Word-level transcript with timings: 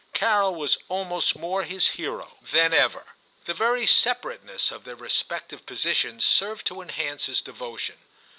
Carol 0.15 0.55
was 0.55 0.79
almost 0.89 1.35
more 1.35 1.61
his 1.61 1.89
hero 1.89 2.37
144 2.41 2.41
I^IM 2.41 2.41
CHAP. 2.41 2.71
than 2.71 2.85
ever. 2.85 3.05
The 3.45 3.53
very 3.53 3.85
separateness 3.85 4.71
of 4.71 4.83
their 4.83 4.95
respective 4.95 5.63
positions 5.67 6.25
served 6.25 6.65
to 6.65 6.81
enhance 6.81 7.27
his 7.27 7.39
devotion. 7.43 7.99